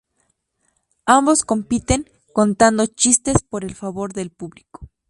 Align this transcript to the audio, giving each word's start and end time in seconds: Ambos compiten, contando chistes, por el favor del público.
Ambos 1.05 1.43
compiten, 1.43 2.09
contando 2.33 2.87
chistes, 2.87 3.43
por 3.47 3.63
el 3.63 3.75
favor 3.75 4.13
del 4.13 4.31
público. 4.31 4.89